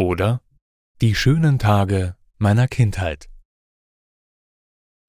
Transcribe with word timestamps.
Oder 0.00 0.40
Die 1.02 1.14
schönen 1.14 1.58
Tage 1.58 2.16
meiner 2.38 2.68
Kindheit. 2.68 3.28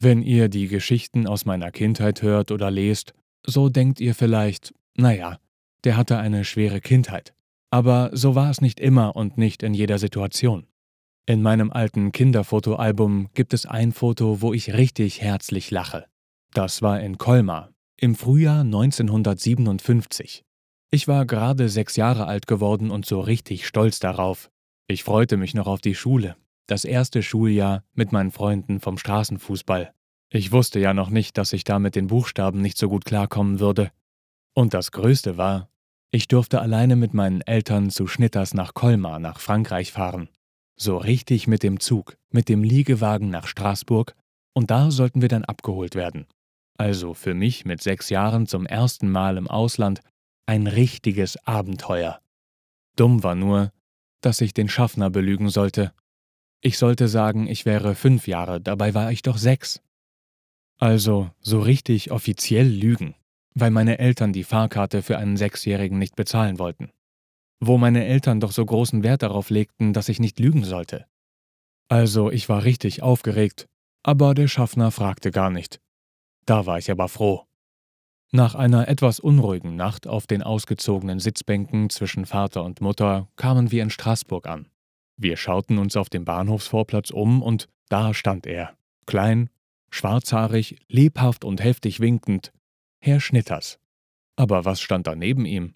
Wenn 0.01 0.21
ihr 0.21 0.49
die 0.49 0.67
Geschichten 0.67 1.27
aus 1.27 1.45
meiner 1.45 1.71
Kindheit 1.71 2.21
hört 2.21 2.51
oder 2.51 2.69
lest, 2.69 3.13
so 3.47 3.69
denkt 3.69 4.01
ihr 4.01 4.13
vielleicht, 4.13 4.73
naja, 4.97 5.39
der 5.85 5.95
hatte 5.95 6.17
eine 6.17 6.43
schwere 6.43 6.81
Kindheit. 6.81 7.33
Aber 7.69 8.09
so 8.11 8.35
war 8.35 8.49
es 8.49 8.59
nicht 8.59 8.81
immer 8.81 9.15
und 9.15 9.37
nicht 9.37 9.63
in 9.63 9.73
jeder 9.73 9.97
Situation. 9.97 10.67
In 11.25 11.41
meinem 11.41 11.71
alten 11.71 12.11
Kinderfotoalbum 12.11 13.29
gibt 13.33 13.53
es 13.53 13.65
ein 13.65 13.93
Foto, 13.93 14.41
wo 14.41 14.53
ich 14.53 14.73
richtig 14.73 15.21
herzlich 15.21 15.71
lache. 15.71 16.05
Das 16.53 16.81
war 16.81 16.99
in 16.99 17.17
Colmar, 17.17 17.71
im 17.95 18.13
Frühjahr 18.13 18.65
1957. 18.65 20.43
Ich 20.91 21.07
war 21.07 21.25
gerade 21.25 21.69
sechs 21.69 21.95
Jahre 21.95 22.25
alt 22.25 22.45
geworden 22.45 22.91
und 22.91 23.05
so 23.05 23.21
richtig 23.21 23.65
stolz 23.65 23.99
darauf. 23.99 24.51
Ich 24.91 25.05
freute 25.05 25.37
mich 25.37 25.53
noch 25.53 25.67
auf 25.67 25.79
die 25.79 25.95
Schule, 25.95 26.35
das 26.67 26.83
erste 26.83 27.23
Schuljahr 27.23 27.85
mit 27.93 28.11
meinen 28.11 28.29
Freunden 28.29 28.81
vom 28.81 28.97
Straßenfußball. 28.97 29.93
Ich 30.29 30.51
wusste 30.51 30.81
ja 30.81 30.93
noch 30.93 31.09
nicht, 31.09 31.37
dass 31.37 31.53
ich 31.53 31.63
da 31.63 31.79
mit 31.79 31.95
den 31.95 32.07
Buchstaben 32.07 32.59
nicht 32.59 32.77
so 32.77 32.89
gut 32.89 33.05
klarkommen 33.05 33.61
würde. 33.61 33.91
Und 34.53 34.73
das 34.73 34.91
Größte 34.91 35.37
war, 35.37 35.69
ich 36.11 36.27
durfte 36.27 36.59
alleine 36.59 36.97
mit 36.97 37.13
meinen 37.13 37.39
Eltern 37.39 37.89
zu 37.89 38.05
Schnitters 38.05 38.53
nach 38.53 38.73
Colmar 38.73 39.19
nach 39.19 39.39
Frankreich 39.39 39.93
fahren. 39.93 40.27
So 40.75 40.97
richtig 40.97 41.47
mit 41.47 41.63
dem 41.63 41.79
Zug, 41.79 42.17
mit 42.29 42.49
dem 42.49 42.61
Liegewagen 42.61 43.29
nach 43.29 43.47
Straßburg, 43.47 44.13
und 44.53 44.71
da 44.71 44.91
sollten 44.91 45.21
wir 45.21 45.29
dann 45.29 45.45
abgeholt 45.45 45.95
werden. 45.95 46.27
Also 46.77 47.13
für 47.13 47.33
mich 47.33 47.63
mit 47.63 47.81
sechs 47.81 48.09
Jahren 48.09 48.45
zum 48.45 48.65
ersten 48.65 49.09
Mal 49.09 49.37
im 49.37 49.47
Ausland 49.47 50.01
ein 50.47 50.67
richtiges 50.67 51.37
Abenteuer. 51.47 52.19
Dumm 52.97 53.23
war 53.23 53.35
nur, 53.35 53.71
dass 54.21 54.41
ich 54.41 54.53
den 54.53 54.69
Schaffner 54.69 55.09
belügen 55.09 55.49
sollte. 55.49 55.93
Ich 56.61 56.77
sollte 56.77 57.07
sagen, 57.07 57.47
ich 57.47 57.65
wäre 57.65 57.95
fünf 57.95 58.27
Jahre, 58.27 58.61
dabei 58.61 58.93
war 58.93 59.11
ich 59.11 59.21
doch 59.21 59.37
sechs. 59.37 59.81
Also 60.77 61.29
so 61.39 61.59
richtig 61.59 62.11
offiziell 62.11 62.67
lügen, 62.67 63.15
weil 63.53 63.71
meine 63.71 63.99
Eltern 63.99 64.33
die 64.33 64.43
Fahrkarte 64.43 65.01
für 65.01 65.17
einen 65.17 65.37
Sechsjährigen 65.37 65.97
nicht 65.97 66.15
bezahlen 66.15 66.59
wollten. 66.59 66.91
Wo 67.59 67.77
meine 67.77 68.05
Eltern 68.05 68.39
doch 68.39 68.51
so 68.51 68.65
großen 68.65 69.03
Wert 69.03 69.21
darauf 69.21 69.49
legten, 69.49 69.93
dass 69.93 70.09
ich 70.09 70.19
nicht 70.19 70.39
lügen 70.39 70.63
sollte. 70.63 71.05
Also 71.87 72.31
ich 72.31 72.49
war 72.49 72.63
richtig 72.63 73.03
aufgeregt, 73.03 73.67
aber 74.01 74.33
der 74.33 74.47
Schaffner 74.47 74.91
fragte 74.91 75.29
gar 75.31 75.49
nicht. 75.49 75.79
Da 76.45 76.65
war 76.65 76.79
ich 76.79 76.89
aber 76.89 77.07
froh. 77.07 77.45
Nach 78.33 78.55
einer 78.55 78.87
etwas 78.87 79.19
unruhigen 79.19 79.75
Nacht 79.75 80.07
auf 80.07 80.25
den 80.25 80.41
ausgezogenen 80.41 81.19
Sitzbänken 81.19 81.89
zwischen 81.89 82.25
Vater 82.25 82.63
und 82.63 82.79
Mutter 82.79 83.27
kamen 83.35 83.71
wir 83.71 83.83
in 83.83 83.89
Straßburg 83.89 84.47
an. 84.47 84.69
Wir 85.17 85.35
schauten 85.35 85.77
uns 85.77 85.97
auf 85.97 86.09
dem 86.09 86.23
Bahnhofsvorplatz 86.23 87.09
um 87.11 87.41
und 87.41 87.67
da 87.89 88.13
stand 88.13 88.47
er, 88.47 88.73
klein, 89.05 89.49
schwarzhaarig, 89.89 90.79
lebhaft 90.87 91.43
und 91.43 91.61
heftig 91.61 91.99
winkend, 91.99 92.53
Herr 93.01 93.19
Schnitters. 93.19 93.79
Aber 94.37 94.63
was 94.63 94.79
stand 94.79 95.07
da 95.07 95.15
neben 95.15 95.45
ihm? 95.45 95.73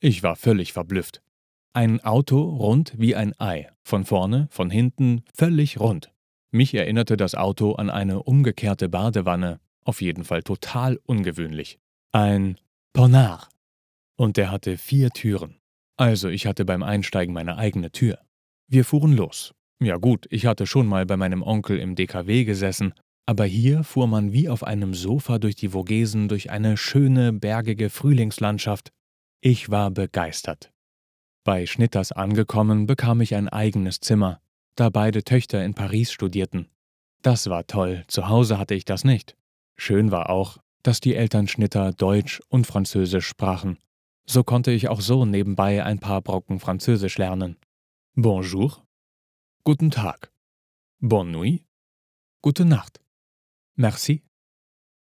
Ich 0.00 0.24
war 0.24 0.34
völlig 0.34 0.72
verblüfft. 0.72 1.22
Ein 1.72 2.00
Auto 2.00 2.40
rund 2.40 2.94
wie 2.98 3.14
ein 3.14 3.32
Ei, 3.38 3.70
von 3.84 4.04
vorne, 4.04 4.48
von 4.50 4.70
hinten, 4.70 5.22
völlig 5.32 5.78
rund. 5.78 6.10
Mich 6.50 6.74
erinnerte 6.74 7.16
das 7.16 7.36
Auto 7.36 7.74
an 7.74 7.90
eine 7.90 8.24
umgekehrte 8.24 8.88
Badewanne, 8.88 9.60
auf 9.84 10.00
jeden 10.00 10.24
Fall 10.24 10.42
total 10.42 10.98
ungewöhnlich. 11.04 11.78
Ein 12.12 12.58
Ponard. 12.92 13.48
Und 14.16 14.36
der 14.36 14.50
hatte 14.50 14.76
vier 14.76 15.10
Türen. 15.10 15.60
Also 15.96 16.28
ich 16.28 16.46
hatte 16.46 16.64
beim 16.64 16.82
Einsteigen 16.82 17.34
meine 17.34 17.56
eigene 17.56 17.90
Tür. 17.90 18.18
Wir 18.68 18.84
fuhren 18.84 19.14
los. 19.14 19.54
Ja 19.82 19.96
gut, 19.96 20.26
ich 20.30 20.46
hatte 20.46 20.66
schon 20.66 20.86
mal 20.86 21.06
bei 21.06 21.16
meinem 21.16 21.42
Onkel 21.42 21.78
im 21.78 21.94
DKW 21.94 22.44
gesessen, 22.44 22.92
aber 23.26 23.44
hier 23.44 23.84
fuhr 23.84 24.06
man 24.06 24.32
wie 24.32 24.48
auf 24.48 24.64
einem 24.64 24.92
Sofa 24.92 25.38
durch 25.38 25.54
die 25.54 25.70
Vogesen 25.70 26.28
durch 26.28 26.50
eine 26.50 26.76
schöne, 26.76 27.32
bergige 27.32 27.88
Frühlingslandschaft. 27.88 28.90
Ich 29.40 29.70
war 29.70 29.90
begeistert. 29.90 30.72
Bei 31.44 31.64
Schnitters 31.64 32.12
angekommen 32.12 32.86
bekam 32.86 33.20
ich 33.20 33.34
ein 33.34 33.48
eigenes 33.48 34.00
Zimmer, 34.00 34.40
da 34.74 34.90
beide 34.90 35.24
Töchter 35.24 35.64
in 35.64 35.74
Paris 35.74 36.12
studierten. 36.12 36.68
Das 37.22 37.48
war 37.48 37.66
toll, 37.66 38.04
zu 38.08 38.28
Hause 38.28 38.58
hatte 38.58 38.74
ich 38.74 38.84
das 38.84 39.04
nicht. 39.04 39.36
Schön 39.82 40.10
war 40.10 40.28
auch, 40.28 40.58
dass 40.82 41.00
die 41.00 41.14
Eltern 41.14 41.48
Schnitter 41.48 41.94
Deutsch 41.94 42.42
und 42.50 42.66
Französisch 42.66 43.26
sprachen. 43.26 43.78
So 44.26 44.44
konnte 44.44 44.72
ich 44.72 44.88
auch 44.88 45.00
so 45.00 45.24
nebenbei 45.24 45.82
ein 45.82 45.98
paar 45.98 46.20
Brocken 46.20 46.60
Französisch 46.60 47.16
lernen. 47.16 47.56
Bonjour. 48.14 48.86
Guten 49.64 49.90
Tag. 49.90 50.30
Bonne 50.98 51.30
nuit. 51.30 51.64
Gute 52.42 52.66
Nacht. 52.66 53.00
Merci. 53.74 54.22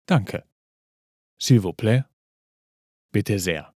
Danke. 0.05 0.45
S'il 1.37 1.59
vous 1.63 1.75
plaît. 1.75 2.05
Bitte 3.11 3.39
sehr. 3.39 3.73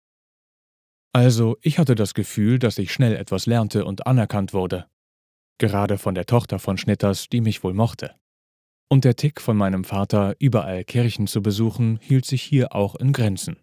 Also, 1.12 1.58
ich 1.62 1.80
hatte 1.80 1.96
das 1.96 2.14
Gefühl, 2.14 2.60
dass 2.60 2.78
ich 2.78 2.94
schnell 2.94 3.16
etwas 3.16 3.48
lernte 3.48 3.86
und 3.86 4.06
anerkannt 4.06 4.54
wurde. 4.54 4.88
Gerade 5.58 5.98
von 5.98 6.14
der 6.14 6.28
Tochter 6.28 6.60
von 6.60 6.78
Schnitters, 6.78 7.30
die 7.30 7.42
mich 7.42 7.64
wohl 7.64 7.74
mochte. 7.74 8.14
Und 8.90 9.06
der 9.06 9.16
Tick 9.16 9.42
von 9.42 9.58
meinem 9.58 9.84
Vater, 9.84 10.36
überall 10.40 10.84
Kirchen 10.84 11.28
zu 11.28 11.42
besuchen, 11.42 12.00
hielt 12.02 12.26
sich 12.26 12.44
hier 12.44 12.76
auch 12.76 12.96
in 12.96 13.12
Grenzen. 13.12 13.58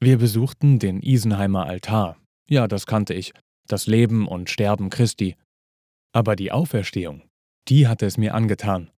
Wir 0.00 0.18
besuchten 0.18 0.78
den 0.78 1.00
Isenheimer 1.00 1.66
Altar. 1.66 2.16
Ja, 2.48 2.68
das 2.68 2.86
kannte 2.86 3.14
ich, 3.14 3.32
das 3.66 3.86
Leben 3.86 4.28
und 4.28 4.50
Sterben 4.50 4.90
Christi. 4.90 5.36
Aber 6.12 6.36
die 6.36 6.52
Auferstehung, 6.52 7.22
die 7.68 7.88
hatte 7.88 8.06
es 8.06 8.18
mir 8.18 8.34
angetan. 8.34 8.90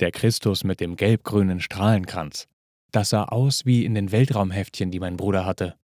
Der 0.00 0.10
Christus 0.10 0.64
mit 0.64 0.80
dem 0.80 0.96
gelbgrünen 0.96 1.60
Strahlenkranz, 1.60 2.48
das 2.90 3.10
sah 3.10 3.24
aus 3.24 3.64
wie 3.64 3.84
in 3.84 3.94
den 3.94 4.12
Weltraumheftchen, 4.12 4.90
die 4.90 5.00
mein 5.00 5.16
Bruder 5.16 5.44
hatte. 5.44 5.76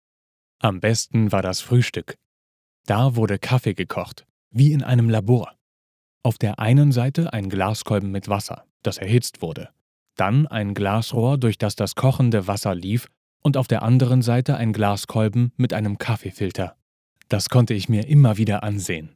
Am 0.61 0.79
besten 0.79 1.31
war 1.31 1.41
das 1.41 1.61
Frühstück. 1.61 2.17
Da 2.85 3.15
wurde 3.15 3.39
Kaffee 3.39 3.73
gekocht, 3.73 4.25
wie 4.51 4.73
in 4.73 4.83
einem 4.83 5.09
Labor. 5.09 5.55
Auf 6.23 6.37
der 6.37 6.59
einen 6.59 6.91
Seite 6.91 7.33
ein 7.33 7.49
Glaskolben 7.49 8.11
mit 8.11 8.27
Wasser, 8.27 8.65
das 8.83 8.97
erhitzt 8.97 9.41
wurde. 9.41 9.69
Dann 10.15 10.47
ein 10.47 10.73
Glasrohr, 10.73 11.37
durch 11.37 11.57
das 11.57 11.75
das 11.75 11.95
kochende 11.95 12.47
Wasser 12.47 12.75
lief, 12.75 13.07
und 13.41 13.55
auf 13.55 13.67
der 13.67 13.83
anderen 13.83 14.21
Seite 14.21 14.57
ein 14.57 14.73
Glaskolben 14.73 15.53
mit 15.55 15.73
einem 15.73 15.97
Kaffeefilter. 15.97 16.75
Das 17.29 17.49
konnte 17.49 17.73
ich 17.73 17.87
mir 17.87 18.07
immer 18.07 18.37
wieder 18.37 18.63
ansehen. 18.63 19.15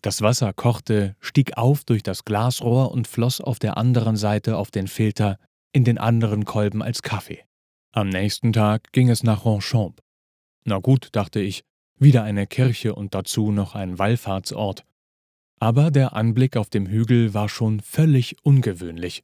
Das 0.00 0.22
Wasser 0.22 0.52
kochte, 0.52 1.16
stieg 1.20 1.56
auf 1.56 1.84
durch 1.84 2.02
das 2.02 2.24
Glasrohr 2.24 2.92
und 2.92 3.08
floss 3.08 3.40
auf 3.40 3.58
der 3.58 3.76
anderen 3.76 4.16
Seite 4.16 4.56
auf 4.56 4.70
den 4.70 4.86
Filter 4.86 5.38
in 5.72 5.84
den 5.84 5.98
anderen 5.98 6.44
Kolben 6.44 6.82
als 6.82 7.02
Kaffee. 7.02 7.44
Am 7.92 8.08
nächsten 8.08 8.52
Tag 8.52 8.92
ging 8.92 9.10
es 9.10 9.22
nach 9.22 9.44
Ronchamp. 9.44 10.00
Na 10.64 10.78
gut, 10.78 11.08
dachte 11.12 11.40
ich, 11.40 11.64
wieder 11.98 12.22
eine 12.22 12.46
Kirche 12.46 12.94
und 12.94 13.14
dazu 13.14 13.50
noch 13.50 13.74
ein 13.74 13.98
Wallfahrtsort. 13.98 14.84
Aber 15.60 15.90
der 15.90 16.14
Anblick 16.14 16.56
auf 16.56 16.70
dem 16.70 16.86
Hügel 16.86 17.34
war 17.34 17.48
schon 17.48 17.80
völlig 17.80 18.36
ungewöhnlich. 18.42 19.22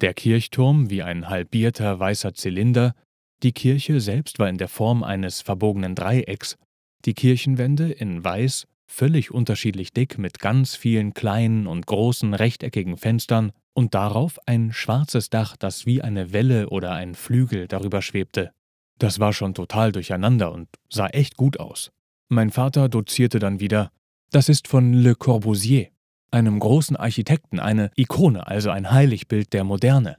Der 0.00 0.14
Kirchturm 0.14 0.90
wie 0.90 1.02
ein 1.02 1.28
halbierter 1.28 1.98
weißer 1.98 2.34
Zylinder, 2.34 2.94
die 3.42 3.52
Kirche 3.52 4.00
selbst 4.00 4.38
war 4.38 4.48
in 4.48 4.58
der 4.58 4.68
Form 4.68 5.02
eines 5.02 5.40
verbogenen 5.40 5.94
Dreiecks 5.94 6.56
die 7.04 7.14
Kirchenwände 7.14 7.90
in 7.90 8.24
weiß, 8.24 8.66
völlig 8.86 9.30
unterschiedlich 9.30 9.92
dick 9.92 10.18
mit 10.18 10.38
ganz 10.38 10.76
vielen 10.76 11.14
kleinen 11.14 11.66
und 11.66 11.86
großen 11.86 12.34
rechteckigen 12.34 12.96
Fenstern 12.96 13.52
und 13.74 13.94
darauf 13.94 14.38
ein 14.46 14.72
schwarzes 14.72 15.30
Dach, 15.30 15.56
das 15.56 15.86
wie 15.86 16.02
eine 16.02 16.32
Welle 16.32 16.70
oder 16.70 16.92
ein 16.92 17.14
Flügel 17.14 17.66
darüber 17.66 18.02
schwebte. 18.02 18.52
Das 18.98 19.18
war 19.18 19.32
schon 19.32 19.54
total 19.54 19.92
durcheinander 19.92 20.52
und 20.52 20.68
sah 20.88 21.08
echt 21.08 21.36
gut 21.36 21.58
aus. 21.58 21.90
Mein 22.28 22.50
Vater 22.50 22.88
dozierte 22.88 23.38
dann 23.38 23.60
wieder, 23.60 23.90
das 24.34 24.48
ist 24.48 24.66
von 24.66 24.92
Le 24.92 25.14
Corbusier, 25.14 25.92
einem 26.32 26.58
großen 26.58 26.96
Architekten, 26.96 27.60
eine 27.60 27.92
Ikone, 27.94 28.48
also 28.48 28.70
ein 28.70 28.90
Heiligbild 28.90 29.52
der 29.52 29.62
Moderne. 29.62 30.18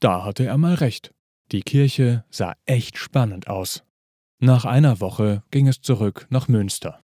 Da 0.00 0.24
hatte 0.24 0.46
er 0.46 0.56
mal 0.56 0.74
recht. 0.74 1.12
Die 1.52 1.60
Kirche 1.60 2.24
sah 2.30 2.54
echt 2.64 2.96
spannend 2.96 3.46
aus. 3.46 3.84
Nach 4.40 4.64
einer 4.64 5.00
Woche 5.00 5.42
ging 5.50 5.68
es 5.68 5.82
zurück 5.82 6.26
nach 6.30 6.48
Münster. 6.48 7.02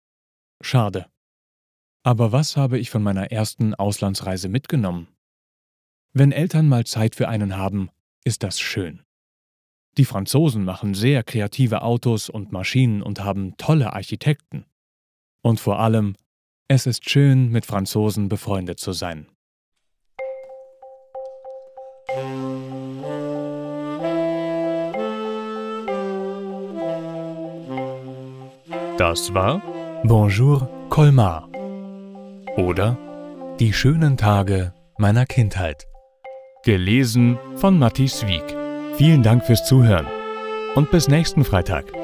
Schade, 0.62 1.06
Aber 2.02 2.32
was 2.32 2.56
habe 2.56 2.78
ich 2.78 2.88
von 2.88 3.02
meiner 3.02 3.30
ersten 3.30 3.74
Auslandsreise 3.74 4.48
mitgenommen? 4.48 5.08
Wenn 6.14 6.32
Eltern 6.32 6.68
mal 6.68 6.86
Zeit 6.86 7.16
für 7.16 7.28
einen 7.28 7.58
haben, 7.58 7.90
ist 8.24 8.42
das 8.42 8.60
schön. 8.60 9.02
Die 9.98 10.06
Franzosen 10.06 10.64
machen 10.64 10.94
sehr 10.94 11.22
kreative 11.22 11.82
Autos 11.82 12.30
und 12.30 12.50
Maschinen 12.50 13.02
und 13.02 13.20
haben 13.22 13.58
tolle 13.58 13.92
Architekten. 13.92 14.64
Und 15.44 15.60
vor 15.60 15.78
allem, 15.78 16.14
es 16.68 16.86
ist 16.86 17.08
schön, 17.08 17.50
mit 17.50 17.66
Franzosen 17.66 18.30
befreundet 18.30 18.80
zu 18.80 18.92
sein. 18.92 19.26
Das 28.96 29.34
war 29.34 29.60
Bonjour 30.04 30.68
Colmar 30.88 31.48
oder 32.56 32.96
Die 33.60 33.74
schönen 33.74 34.16
Tage 34.16 34.72
meiner 34.96 35.26
Kindheit. 35.26 35.86
Gelesen 36.64 37.38
von 37.56 37.78
Matti 37.78 38.08
Swieg. 38.08 38.44
Vielen 38.96 39.22
Dank 39.22 39.44
fürs 39.44 39.66
Zuhören 39.66 40.06
und 40.74 40.90
bis 40.90 41.08
nächsten 41.08 41.44
Freitag. 41.44 42.03